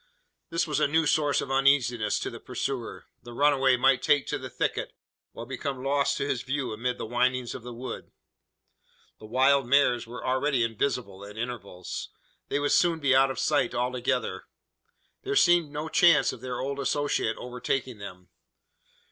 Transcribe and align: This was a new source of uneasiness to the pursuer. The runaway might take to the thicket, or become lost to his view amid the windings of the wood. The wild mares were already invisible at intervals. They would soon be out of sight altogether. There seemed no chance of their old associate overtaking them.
This 0.49 0.65
was 0.65 0.79
a 0.79 0.87
new 0.87 1.05
source 1.05 1.41
of 1.41 1.51
uneasiness 1.51 2.17
to 2.21 2.31
the 2.31 2.39
pursuer. 2.39 3.05
The 3.21 3.33
runaway 3.35 3.77
might 3.77 4.01
take 4.01 4.25
to 4.29 4.39
the 4.39 4.49
thicket, 4.49 4.93
or 5.35 5.45
become 5.45 5.83
lost 5.83 6.17
to 6.17 6.27
his 6.27 6.41
view 6.41 6.73
amid 6.73 6.97
the 6.97 7.05
windings 7.05 7.53
of 7.53 7.61
the 7.61 7.71
wood. 7.71 8.11
The 9.19 9.27
wild 9.27 9.67
mares 9.67 10.07
were 10.07 10.25
already 10.25 10.63
invisible 10.63 11.23
at 11.23 11.37
intervals. 11.37 12.09
They 12.49 12.57
would 12.59 12.71
soon 12.71 12.97
be 12.97 13.15
out 13.15 13.29
of 13.29 13.37
sight 13.37 13.75
altogether. 13.75 14.45
There 15.21 15.35
seemed 15.35 15.69
no 15.69 15.87
chance 15.87 16.33
of 16.33 16.41
their 16.41 16.59
old 16.59 16.79
associate 16.79 17.37
overtaking 17.37 17.99
them. 17.99 18.29